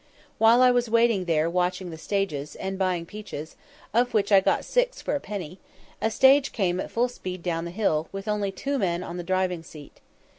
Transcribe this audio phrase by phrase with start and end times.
[0.39, 3.55] While I was waiting there watching the stages, and buying peaches,
[3.93, 5.59] of which I got six for a penny,
[6.01, 9.23] a stage came at full speed down the hill, with only two men on the
[9.23, 9.97] driving seat.